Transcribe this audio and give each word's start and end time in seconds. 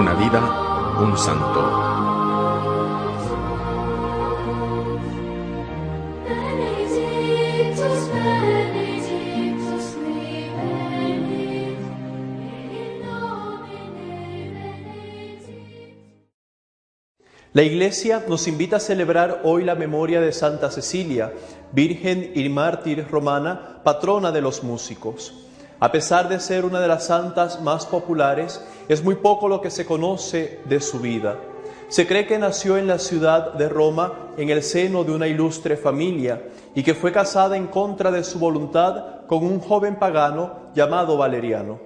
vida 0.00 0.40
un 1.00 1.16
santo. 1.18 1.60
La 17.54 17.62
Iglesia 17.62 18.24
nos 18.26 18.48
invita 18.48 18.76
a 18.76 18.80
celebrar 18.80 19.42
hoy 19.44 19.62
la 19.62 19.74
memoria 19.74 20.22
de 20.22 20.32
Santa 20.32 20.70
Cecilia, 20.70 21.34
Virgen 21.72 22.32
y 22.34 22.48
mártir 22.48 23.06
romana, 23.10 23.82
patrona 23.84 24.32
de 24.32 24.40
los 24.40 24.62
músicos. 24.62 25.51
A 25.82 25.90
pesar 25.90 26.28
de 26.28 26.38
ser 26.38 26.64
una 26.64 26.78
de 26.78 26.86
las 26.86 27.06
santas 27.06 27.60
más 27.60 27.86
populares, 27.86 28.64
es 28.88 29.02
muy 29.02 29.16
poco 29.16 29.48
lo 29.48 29.60
que 29.60 29.68
se 29.68 29.84
conoce 29.84 30.60
de 30.64 30.78
su 30.78 31.00
vida. 31.00 31.40
Se 31.88 32.06
cree 32.06 32.24
que 32.24 32.38
nació 32.38 32.78
en 32.78 32.86
la 32.86 33.00
ciudad 33.00 33.54
de 33.54 33.68
Roma 33.68 34.12
en 34.36 34.50
el 34.50 34.62
seno 34.62 35.02
de 35.02 35.10
una 35.10 35.26
ilustre 35.26 35.76
familia 35.76 36.40
y 36.76 36.84
que 36.84 36.94
fue 36.94 37.10
casada 37.10 37.56
en 37.56 37.66
contra 37.66 38.12
de 38.12 38.22
su 38.22 38.38
voluntad 38.38 39.26
con 39.26 39.42
un 39.44 39.58
joven 39.58 39.96
pagano 39.96 40.70
llamado 40.72 41.16
Valeriano. 41.16 41.80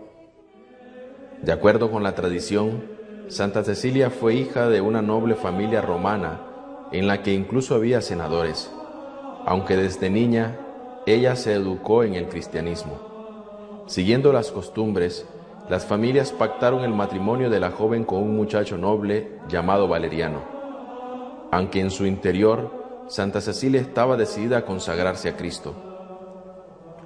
De 1.40 1.52
acuerdo 1.52 1.90
con 1.90 2.02
la 2.02 2.14
tradición, 2.14 2.84
Santa 3.28 3.64
Cecilia 3.64 4.10
fue 4.10 4.34
hija 4.34 4.68
de 4.68 4.82
una 4.82 5.00
noble 5.00 5.36
familia 5.36 5.80
romana 5.80 6.42
en 6.92 7.06
la 7.06 7.22
que 7.22 7.32
incluso 7.32 7.74
había 7.74 8.02
senadores, 8.02 8.70
aunque 9.46 9.74
desde 9.74 10.10
niña 10.10 10.60
ella 11.06 11.34
se 11.34 11.54
educó 11.54 12.04
en 12.04 12.14
el 12.14 12.28
cristianismo. 12.28 13.15
Siguiendo 13.86 14.32
las 14.32 14.50
costumbres, 14.50 15.26
las 15.68 15.86
familias 15.86 16.32
pactaron 16.32 16.82
el 16.82 16.92
matrimonio 16.92 17.50
de 17.50 17.60
la 17.60 17.70
joven 17.70 18.04
con 18.04 18.22
un 18.22 18.36
muchacho 18.36 18.76
noble 18.76 19.38
llamado 19.48 19.86
Valeriano, 19.86 20.42
aunque 21.52 21.80
en 21.80 21.90
su 21.90 22.04
interior 22.04 23.04
Santa 23.08 23.40
Cecilia 23.40 23.80
estaba 23.80 24.16
decidida 24.16 24.58
a 24.58 24.64
consagrarse 24.64 25.28
a 25.28 25.36
Cristo. 25.36 25.74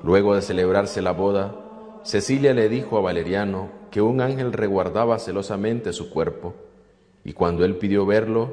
Luego 0.03 0.35
de 0.35 0.41
celebrarse 0.41 1.03
la 1.03 1.13
boda, 1.13 1.55
Cecilia 2.03 2.55
le 2.55 2.71
dijo 2.71 2.97
a 2.97 3.03
Valeriano 3.03 3.69
que 3.91 4.01
un 4.01 4.23
ángel 4.23 4.55
reguardaba 4.55 5.19
celosamente 5.19 5.93
su 5.93 6.09
cuerpo, 6.09 6.55
y 7.25 7.35
cuando 7.35 7.67
él 7.67 7.77
pidió 7.77 8.07
verlo, 8.07 8.53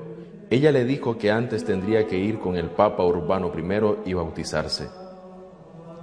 ella 0.50 0.73
le 0.73 0.83
dijo 0.83 1.17
que 1.17 1.31
antes 1.31 1.64
tendría 1.64 2.08
que 2.08 2.17
ir 2.17 2.39
con 2.39 2.58
el 2.58 2.70
Papa 2.70 3.05
Urbano 3.05 3.52
I 3.55 4.09
y 4.09 4.14
bautizarse. 4.14 4.89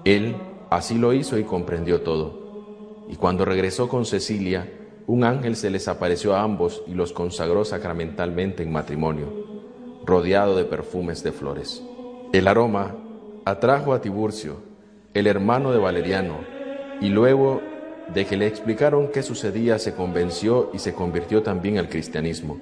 Él 0.05 0.37
así 0.71 0.99
lo 0.99 1.13
hizo 1.13 1.39
y 1.39 1.45
comprendió 1.45 2.01
todo. 2.03 3.07
Y 3.09 3.17
cuando 3.17 3.45
regresó 3.45 3.89
con 3.89 4.05
Cecilia, 4.05 4.71
un 5.07 5.25
ángel 5.25 5.57
se 5.57 5.71
les 5.71 5.89
apareció 5.89 6.35
a 6.35 6.43
ambos 6.43 6.83
y 6.87 6.95
los 6.95 7.13
consagró 7.13 7.65
sacramentalmente 7.65 8.63
en 8.63 8.73
matrimonio, 8.73 9.27
rodeado 10.05 10.57
de 10.57 10.65
perfumes 10.65 11.23
de 11.23 11.33
flores. 11.33 11.83
El 12.33 12.49
aroma 12.49 12.97
atrajo 13.45 13.93
a 13.93 14.01
Tiburcio, 14.01 14.57
el 15.13 15.27
hermano 15.27 15.73
de 15.73 15.79
Valeriano, 15.79 16.39
y 17.01 17.09
luego 17.11 17.61
de 18.13 18.27
que 18.27 18.37
le 18.37 18.47
explicaron 18.47 19.09
qué 19.09 19.23
sucedía, 19.23 19.79
se 19.79 19.95
convenció 19.95 20.71
y 20.73 20.79
se 20.79 20.95
convirtió 20.95 21.43
también 21.43 21.79
al 21.79 21.89
cristianismo. 21.89 22.59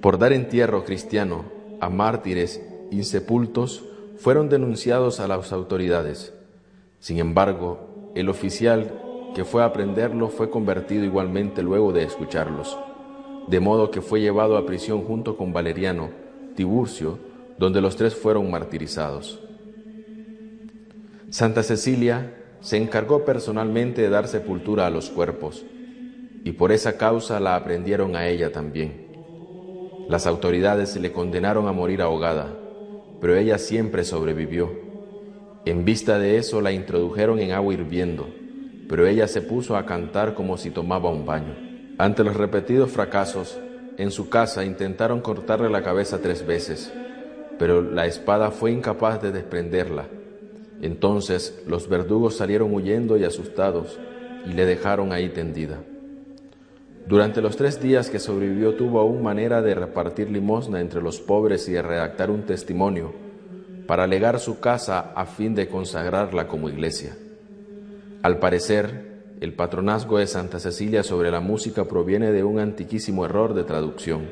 Por 0.00 0.18
dar 0.18 0.32
entierro 0.32 0.84
cristiano 0.84 1.44
a 1.80 1.88
mártires 1.88 2.60
insepultos, 2.90 3.84
fueron 4.16 4.48
denunciados 4.48 5.20
a 5.20 5.28
las 5.28 5.52
autoridades. 5.52 6.32
Sin 7.02 7.18
embargo, 7.18 8.12
el 8.14 8.28
oficial 8.28 9.32
que 9.34 9.44
fue 9.44 9.64
a 9.64 9.72
prenderlo 9.72 10.28
fue 10.28 10.50
convertido 10.50 11.04
igualmente 11.04 11.60
luego 11.60 11.92
de 11.92 12.04
escucharlos, 12.04 12.78
de 13.48 13.58
modo 13.58 13.90
que 13.90 14.00
fue 14.00 14.20
llevado 14.20 14.56
a 14.56 14.64
prisión 14.64 15.02
junto 15.02 15.36
con 15.36 15.52
Valeriano, 15.52 16.10
Tiburcio, 16.54 17.18
donde 17.58 17.80
los 17.80 17.96
tres 17.96 18.14
fueron 18.14 18.48
martirizados. 18.52 19.40
Santa 21.28 21.64
Cecilia 21.64 22.36
se 22.60 22.76
encargó 22.76 23.24
personalmente 23.24 24.02
de 24.02 24.08
dar 24.08 24.28
sepultura 24.28 24.86
a 24.86 24.90
los 24.90 25.10
cuerpos, 25.10 25.64
y 26.44 26.52
por 26.52 26.70
esa 26.70 26.98
causa 26.98 27.40
la 27.40 27.56
aprendieron 27.56 28.14
a 28.14 28.28
ella 28.28 28.52
también. 28.52 29.08
Las 30.08 30.28
autoridades 30.28 30.96
le 30.96 31.10
condenaron 31.10 31.66
a 31.66 31.72
morir 31.72 32.00
ahogada, 32.00 32.56
pero 33.20 33.36
ella 33.36 33.58
siempre 33.58 34.04
sobrevivió. 34.04 34.91
En 35.64 35.84
vista 35.84 36.18
de 36.18 36.38
eso 36.38 36.60
la 36.60 36.72
introdujeron 36.72 37.38
en 37.38 37.52
agua 37.52 37.74
hirviendo, 37.74 38.28
pero 38.88 39.06
ella 39.06 39.28
se 39.28 39.42
puso 39.42 39.76
a 39.76 39.86
cantar 39.86 40.34
como 40.34 40.56
si 40.56 40.70
tomaba 40.70 41.10
un 41.10 41.24
baño. 41.24 41.54
Ante 41.98 42.24
los 42.24 42.36
repetidos 42.36 42.90
fracasos, 42.90 43.58
en 43.96 44.10
su 44.10 44.28
casa 44.28 44.64
intentaron 44.64 45.20
cortarle 45.20 45.70
la 45.70 45.82
cabeza 45.82 46.20
tres 46.20 46.46
veces, 46.46 46.92
pero 47.58 47.82
la 47.82 48.06
espada 48.06 48.50
fue 48.50 48.72
incapaz 48.72 49.22
de 49.22 49.30
desprenderla 49.30 50.06
entonces 50.82 51.62
los 51.68 51.88
verdugos 51.88 52.36
salieron 52.36 52.74
huyendo 52.74 53.16
y 53.16 53.24
asustados 53.24 53.98
y 54.44 54.52
le 54.52 54.66
dejaron 54.66 55.12
ahí 55.12 55.28
tendida. 55.28 55.78
Durante 57.06 57.40
los 57.40 57.56
tres 57.56 57.80
días 57.80 58.10
que 58.10 58.18
sobrevivió 58.18 58.74
tuvo 58.74 58.98
aún 58.98 59.22
manera 59.22 59.62
de 59.62 59.76
repartir 59.76 60.28
limosna 60.28 60.80
entre 60.80 61.00
los 61.00 61.20
pobres 61.20 61.68
y 61.68 61.72
de 61.72 61.82
redactar 61.82 62.30
un 62.30 62.42
testimonio 62.42 63.14
para 63.86 64.06
legar 64.06 64.40
su 64.40 64.60
casa 64.60 65.12
a 65.14 65.26
fin 65.26 65.54
de 65.54 65.68
consagrarla 65.68 66.48
como 66.48 66.68
iglesia. 66.68 67.16
Al 68.22 68.38
parecer, 68.38 69.36
el 69.40 69.54
patronazgo 69.54 70.18
de 70.18 70.26
Santa 70.26 70.60
Cecilia 70.60 71.02
sobre 71.02 71.30
la 71.30 71.40
música 71.40 71.84
proviene 71.86 72.30
de 72.30 72.44
un 72.44 72.60
antiquísimo 72.60 73.24
error 73.24 73.54
de 73.54 73.64
traducción. 73.64 74.28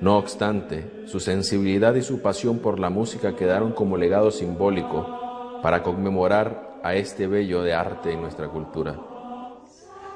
No 0.00 0.16
obstante, 0.16 0.90
su 1.06 1.20
sensibilidad 1.20 1.94
y 1.94 2.02
su 2.02 2.20
pasión 2.20 2.58
por 2.58 2.80
la 2.80 2.90
música 2.90 3.36
quedaron 3.36 3.72
como 3.72 3.96
legado 3.96 4.30
simbólico 4.30 5.60
para 5.62 5.82
conmemorar 5.82 6.80
a 6.82 6.94
este 6.94 7.26
bello 7.26 7.62
de 7.62 7.74
arte 7.74 8.12
en 8.12 8.22
nuestra 8.22 8.48
cultura. 8.48 8.98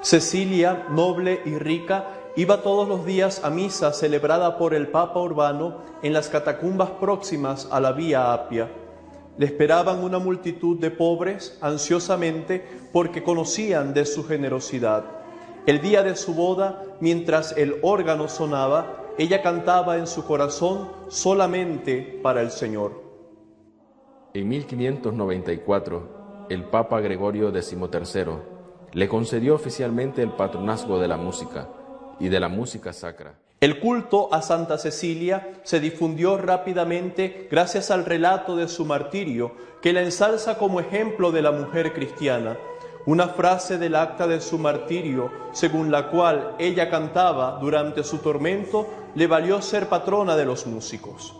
Cecilia, 0.01 0.87
noble 0.91 1.41
y 1.45 1.59
rica, 1.59 2.28
iba 2.39 2.63
todos 2.63 2.89
los 2.89 3.05
días 3.05 3.45
a 3.45 3.51
misa 3.51 3.93
celebrada 3.93 4.59
por 4.59 4.73
el 4.73 4.87
Papa 4.87 5.21
Urbano 5.21 5.79
en 6.05 6.13
las 6.13 6.29
catacumbas 6.29 6.91
próximas 6.91 7.69
a 7.73 7.81
la 7.81 7.91
Vía 7.91 8.33
Apia. 8.33 8.71
Le 9.37 9.47
esperaban 9.47 10.05
una 10.05 10.21
multitud 10.21 10.79
de 10.79 10.93
pobres 10.93 11.59
ansiosamente 11.61 12.65
porque 12.93 13.25
conocían 13.25 13.93
de 13.93 14.05
su 14.05 14.25
generosidad. 14.25 15.03
El 15.67 15.81
día 15.81 16.05
de 16.05 16.15
su 16.15 16.33
boda, 16.33 16.85
mientras 17.01 17.57
el 17.57 17.81
órgano 17.83 18.29
sonaba, 18.29 19.15
ella 19.19 19.43
cantaba 19.43 19.99
en 19.99 20.07
su 20.07 20.25
corazón 20.25 20.93
solamente 21.09 22.21
para 22.23 22.41
el 22.41 22.53
Señor. 22.53 23.03
En 24.35 24.49
1594, 24.49 26.47
el 26.51 26.63
Papa 26.67 27.01
Gregorio 27.01 27.51
XIII 27.51 28.27
le 28.93 29.09
concedió 29.09 29.57
oficialmente 29.57 30.23
el 30.23 30.31
patronazgo 30.31 31.01
de 31.01 31.09
la 31.09 31.17
música 31.17 31.69
y 32.21 32.29
de 32.29 32.41
la 32.41 32.49
música 32.49 32.93
sacra. 32.93 33.35
El 33.61 33.81
culto 33.81 34.33
a 34.33 34.41
Santa 34.41 34.79
Cecilia 34.79 35.55
se 35.65 35.81
difundió 35.81 36.39
rápidamente 36.39 37.49
gracias 37.51 37.91
al 37.91 38.05
relato 38.05 38.55
de 38.55 38.69
su 38.69 38.85
martirio, 38.85 39.53
que 39.83 39.93
la 39.93 40.03
ensalza 40.03 40.59
como 40.59 40.79
ejemplo 40.79 41.33
de 41.33 41.43
la 41.43 41.51
mujer 41.51 41.93
cristiana. 41.93 42.57
Una 43.05 43.29
frase 43.29 43.79
del 43.79 43.97
acta 43.97 44.29
de 44.29 44.41
su 44.41 44.59
martirio, 44.59 45.33
según 45.53 45.91
la 45.91 46.09
cual 46.09 46.55
ella 46.61 46.89
cantaba 46.89 47.59
durante 47.61 48.05
su 48.05 48.19
tormento, 48.19 48.87
le 49.17 49.27
valió 49.27 49.61
ser 49.61 49.89
patrona 49.89 50.37
de 50.37 50.45
los 50.45 50.67
músicos. 50.67 51.35